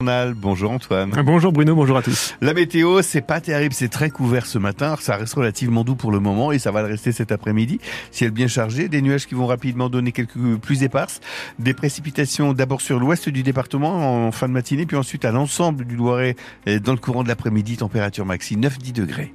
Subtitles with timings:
[0.00, 1.10] Bonjour Antoine.
[1.24, 2.36] Bonjour Bruno, bonjour à tous.
[2.40, 4.94] La météo, c'est pas terrible, c'est très couvert ce matin.
[5.00, 7.80] Ça reste relativement doux pour le moment et ça va le rester cet après-midi.
[8.12, 11.20] Ciel bien chargé, des nuages qui vont rapidement donner quelques plus éparses,
[11.58, 15.84] des précipitations d'abord sur l'ouest du département en fin de matinée, puis ensuite à l'ensemble
[15.84, 16.36] du Loiret
[16.84, 19.34] dans le courant de l'après-midi, température maxi 9-10 degrés.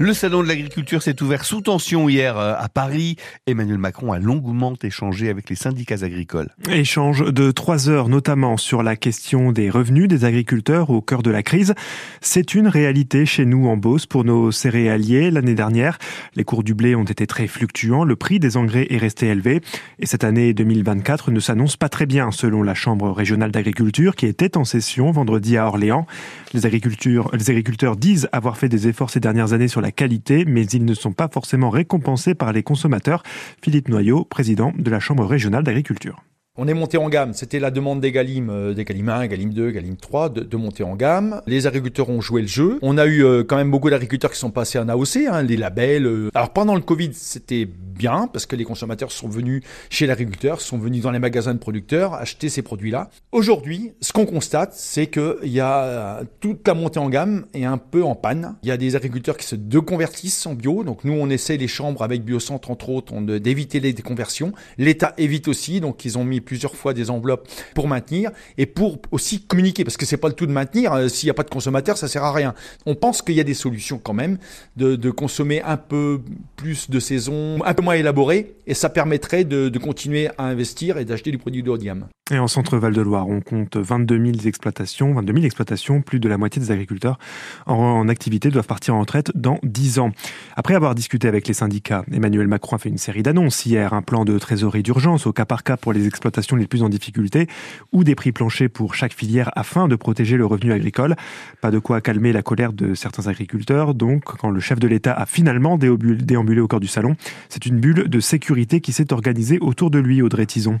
[0.00, 3.16] Le salon de l'agriculture s'est ouvert sous tension hier euh, à Paris.
[3.48, 6.50] Emmanuel Macron a longuement échangé avec les syndicats agricoles.
[6.70, 11.32] Échange de trois heures notamment sur la question des revenus des agriculteurs au cœur de
[11.32, 11.74] la crise.
[12.20, 15.32] C'est une réalité chez nous en Beauce pour nos céréaliers.
[15.32, 15.98] L'année dernière,
[16.36, 19.62] les cours du blé ont été très fluctuants, le prix des engrais est resté élevé
[19.98, 24.26] et cette année 2024 ne s'annonce pas très bien selon la Chambre régionale d'agriculture qui
[24.26, 26.06] était en session vendredi à Orléans.
[26.54, 30.66] Les les agriculteurs disent avoir fait des efforts ces dernières années sur la qualité, mais
[30.66, 33.22] ils ne sont pas forcément récompensés par les consommateurs.
[33.62, 36.22] Philippe Noyau, président de la Chambre régionale d'agriculture.
[36.60, 37.34] On est monté en gamme.
[37.34, 40.56] C'était la demande des Galim, euh, des Galim 1, Galim 2, Galim 3, de, de,
[40.56, 41.40] monter en gamme.
[41.46, 42.80] Les agriculteurs ont joué le jeu.
[42.82, 45.56] On a eu euh, quand même beaucoup d'agriculteurs qui sont passés en AOC, hein, les
[45.56, 46.06] labels.
[46.06, 46.30] Euh.
[46.34, 50.78] Alors pendant le Covid, c'était bien parce que les consommateurs sont venus chez l'agriculteur, sont
[50.78, 53.08] venus dans les magasins de producteurs acheter ces produits-là.
[53.30, 57.66] Aujourd'hui, ce qu'on constate, c'est que il y a toute la montée en gamme est
[57.66, 58.56] un peu en panne.
[58.64, 60.82] Il y a des agriculteurs qui se déconvertissent en bio.
[60.82, 64.52] Donc nous, on essaie les chambres avec Biocentre entre autres d'éviter les déconversions.
[64.76, 68.98] L'État évite aussi, donc ils ont mis plusieurs fois des enveloppes pour maintenir et pour
[69.10, 70.94] aussi communiquer parce que c'est pas le tout de maintenir.
[70.94, 72.54] Euh, s'il n'y a pas de consommateurs, ça sert à rien.
[72.86, 74.38] On pense qu'il y a des solutions quand même
[74.78, 76.22] de, de consommer un peu
[76.56, 81.04] plus de saison, un peu élaboré et ça permettrait de, de continuer à investir et
[81.04, 82.06] d'acheter du produit de haut de gamme.
[82.30, 86.36] Et en centre Val-de-Loire, on compte 22 000 exploitations, 22 000 exploitations, plus de la
[86.36, 87.18] moitié des agriculteurs
[87.64, 90.10] en, activité doivent partir en retraite dans 10 ans.
[90.54, 94.02] Après avoir discuté avec les syndicats, Emmanuel Macron a fait une série d'annonces hier, un
[94.02, 97.46] plan de trésorerie d'urgence au cas par cas pour les exploitations les plus en difficulté
[97.92, 101.16] ou des prix planchers pour chaque filière afin de protéger le revenu agricole.
[101.62, 105.14] Pas de quoi calmer la colère de certains agriculteurs, donc quand le chef de l'État
[105.14, 107.16] a finalement déambulé au corps du salon,
[107.48, 110.80] c'est une bulle de sécurité qui s'est organisée autour de lui, Audrey Tison.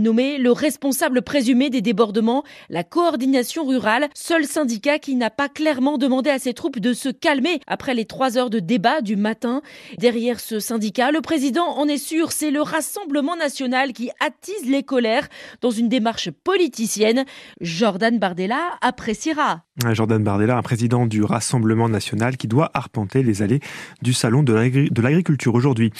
[0.01, 5.97] nommer le responsable présumé des débordements, la coordination rurale, seul syndicat qui n'a pas clairement
[5.97, 9.61] demandé à ses troupes de se calmer après les trois heures de débat du matin.
[9.97, 14.83] Derrière ce syndicat, le président en est sûr, c'est le Rassemblement national qui attise les
[14.83, 15.27] colères
[15.61, 17.25] dans une démarche politicienne.
[17.59, 19.63] Jordan Bardella appréciera.
[19.93, 23.59] Jordan Bardella, un président du Rassemblement national qui doit arpenter les allées
[24.01, 24.53] du salon de
[25.01, 25.91] l'agriculture aujourd'hui.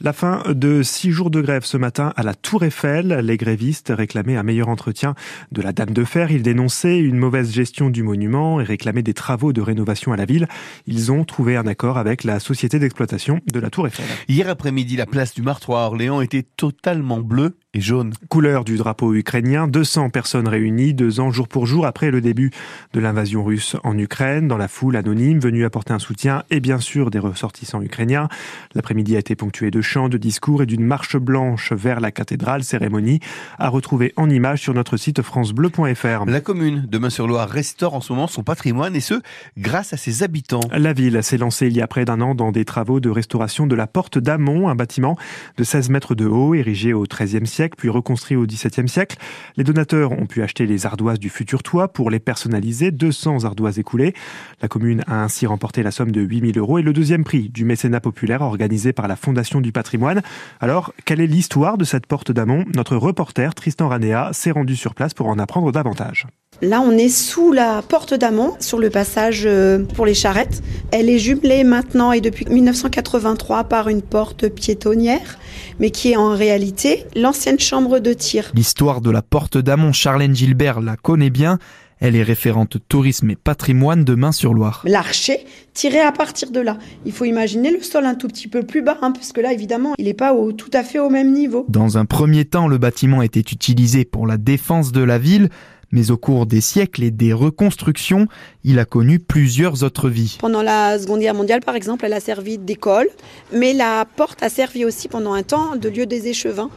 [0.00, 3.08] La fin de six jours de grève ce matin à la Tour Eiffel.
[3.22, 5.14] Les grévistes réclamaient un meilleur entretien
[5.50, 6.30] de la Dame de Fer.
[6.30, 10.24] Ils dénonçaient une mauvaise gestion du monument et réclamaient des travaux de rénovation à la
[10.24, 10.46] ville.
[10.86, 14.06] Ils ont trouvé un accord avec la société d'exploitation de la Tour Eiffel.
[14.28, 18.14] Hier après-midi, la place du Martroi à Orléans était totalement bleue et jaune.
[18.30, 22.50] Couleur du drapeau ukrainien, 200 personnes réunies deux ans jour pour jour après le début
[22.94, 26.78] de l'invasion russe en Ukraine, dans la foule anonyme venue apporter un soutien et bien
[26.78, 28.28] sûr des ressortissants ukrainiens.
[28.74, 32.64] L'après-midi a été ponctué de chants, de discours et d'une marche blanche vers la cathédrale,
[32.64, 33.20] cérémonie
[33.58, 36.24] à retrouver en images sur notre site francebleu.fr.
[36.26, 39.20] La commune de Main-sur-Loire restaure en ce moment son patrimoine et ce,
[39.58, 40.60] grâce à ses habitants.
[40.72, 43.66] La ville s'est lancée il y a près d'un an dans des travaux de restauration
[43.66, 45.18] de la porte d'Amont, un bâtiment
[45.58, 49.16] de 16 mètres de haut érigé au XIIIe siècle puis reconstruit au XVIIe siècle.
[49.56, 53.78] Les donateurs ont pu acheter les ardoises du futur toit pour les personnaliser, 200 ardoises
[53.78, 54.14] écoulées.
[54.62, 57.64] La commune a ainsi remporté la somme de 8000 euros et le deuxième prix du
[57.64, 60.22] mécénat populaire organisé par la Fondation du patrimoine.
[60.60, 62.64] Alors, quelle est l'histoire de cette porte d'Amont?
[62.74, 66.26] Notre reporter Tristan Ranea s'est rendu sur place pour en apprendre davantage.
[66.60, 70.60] Là, on est sous la porte d'Amont, sur le passage euh, pour les charrettes.
[70.90, 75.38] Elle est jumelée maintenant et depuis 1983 par une porte piétonnière,
[75.78, 78.50] mais qui est en réalité l'ancienne chambre de tir.
[78.54, 81.58] L'histoire de la porte d'Amont, Charlène Gilbert la connaît bien.
[82.00, 84.82] Elle est référente tourisme et patrimoine de Main-sur-Loire.
[84.84, 85.40] L'archer
[85.74, 86.78] tirait à partir de là.
[87.04, 89.52] Il faut imaginer le sol un tout petit peu plus bas, hein, parce que là,
[89.52, 91.66] évidemment, il n'est pas au, tout à fait au même niveau.
[91.68, 95.48] Dans un premier temps, le bâtiment était utilisé pour la défense de la ville
[95.90, 98.26] mais au cours des siècles et des reconstructions,
[98.64, 100.36] il a connu plusieurs autres vies.
[100.40, 103.08] Pendant la Seconde Guerre mondiale, par exemple, elle a servi d'école,
[103.52, 106.70] mais la porte a servi aussi pendant un temps de lieu des échevins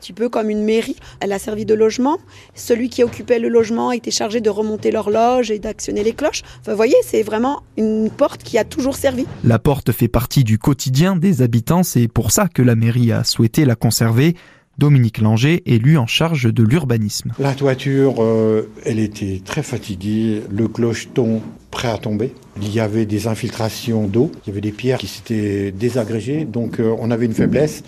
[0.00, 0.96] petit peu comme une mairie.
[1.20, 2.18] Elle a servi de logement.
[2.54, 6.42] Celui qui occupait le logement était chargé de remonter l'horloge et d'actionner les cloches.
[6.60, 9.26] Enfin, vous voyez, c'est vraiment une porte qui a toujours servi.
[9.44, 13.24] La porte fait partie du quotidien des habitants, c'est pour ça que la mairie a
[13.24, 14.34] souhaité la conserver.
[14.80, 17.32] Dominique Langer, élu en charge de l'urbanisme.
[17.38, 22.34] La toiture, euh, elle était très fatiguée, le clocheton prêt à tomber.
[22.60, 26.80] Il y avait des infiltrations d'eau, il y avait des pierres qui s'étaient désagrégées, donc
[26.80, 27.82] euh, on avait une faiblesse.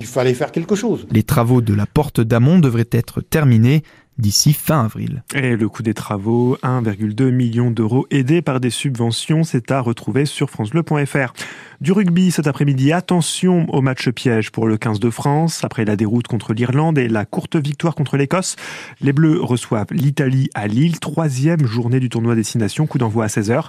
[0.00, 1.06] Il fallait faire quelque chose.
[1.10, 3.82] Les travaux de la porte d'Amont devraient être terminés
[4.18, 5.22] d'ici fin avril.
[5.34, 10.24] Et le coût des travaux, 1,2 million d'euros aidés par des subventions, c'est à retrouver
[10.24, 11.32] sur francebleu.fr.
[11.80, 15.62] Du rugby cet après-midi, attention au match piège pour le 15 de France.
[15.62, 18.56] Après la déroute contre l'Irlande et la courte victoire contre l'Écosse,
[19.02, 23.66] les Bleus reçoivent l'Italie à Lille, troisième journée du tournoi destination, coup d'envoi à 16h.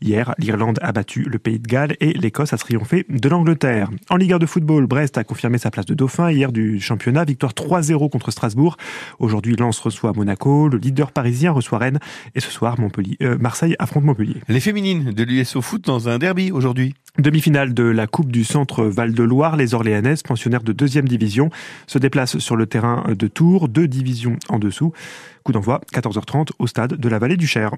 [0.00, 3.90] Hier, l'Irlande a battu le Pays de Galles et l'Écosse a triomphé de l'Angleterre.
[4.08, 7.24] En Ligue 1 de football, Brest a confirmé sa place de dauphin hier du championnat,
[7.24, 8.76] victoire 3-0 contre Strasbourg.
[9.18, 11.98] Aujourd'hui, Lens reçoit Monaco, le leader parisien reçoit Rennes
[12.34, 14.40] et ce soir, Montpellier, euh, Marseille affronte Montpellier.
[14.48, 16.94] Les féminines de l'USO Foot dans un derby aujourd'hui.
[17.18, 21.50] Demi-finale de la Coupe du Centre Val-de-Loire, les Orléanaises, pensionnaires de deuxième division,
[21.88, 24.92] se déplacent sur le terrain de Tours, deux divisions en dessous.
[25.42, 27.72] Coup d'envoi, 14h30 au stade de la Vallée du Cher.